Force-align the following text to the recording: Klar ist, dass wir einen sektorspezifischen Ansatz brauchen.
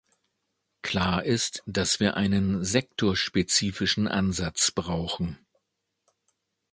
Klar 0.81 1.25
ist, 1.25 1.61
dass 1.67 1.99
wir 1.99 2.17
einen 2.17 2.63
sektorspezifischen 2.65 4.07
Ansatz 4.07 4.71
brauchen. 4.71 5.37